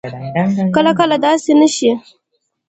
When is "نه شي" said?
1.59-1.91